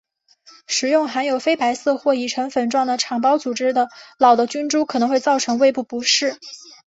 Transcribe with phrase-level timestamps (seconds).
[0.65, 6.37] 食用含有非白色或已成粉状的产孢组织的老的菌株可能会造成胃部不适。